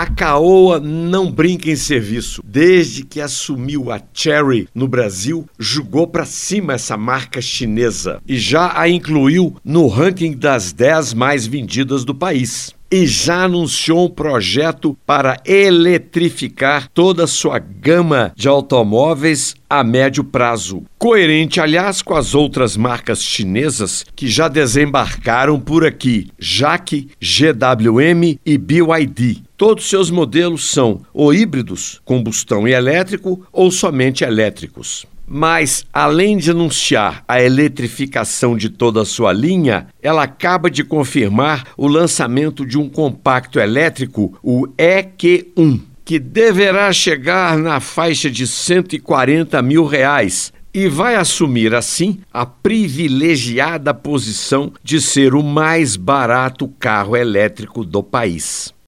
[0.00, 2.42] A Caoa não brinca em serviço.
[2.42, 8.80] Desde que assumiu a Cherry no Brasil, jogou para cima essa marca chinesa e já
[8.80, 14.96] a incluiu no ranking das 10 mais vendidas do país e já anunciou um projeto
[15.06, 20.82] para eletrificar toda a sua gama de automóveis a médio prazo.
[20.98, 28.58] Coerente, aliás, com as outras marcas chinesas que já desembarcaram por aqui: Jaque, GWM e
[28.58, 29.42] BYD.
[29.56, 35.06] Todos seus modelos são ou híbridos, combustão e elétrico, ou somente elétricos.
[35.32, 41.68] Mas, além de anunciar a eletrificação de toda a sua linha, ela acaba de confirmar
[41.76, 49.62] o lançamento de um compacto elétrico, o EQ1, que deverá chegar na faixa de 140
[49.62, 57.16] mil reais e vai assumir assim a privilegiada posição de ser o mais barato carro
[57.16, 58.74] elétrico do país.